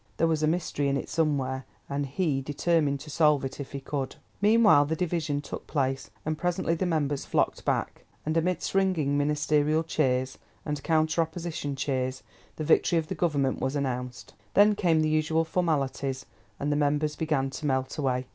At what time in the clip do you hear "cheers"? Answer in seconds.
9.83-10.39, 11.75-12.23